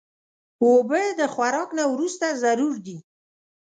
اوبه 0.63 1.01
د 1.19 1.21
خوراک 1.33 1.69
نه 1.79 1.83
وروسته 1.93 2.25
ضرور 2.43 2.75
دي. 2.85 2.97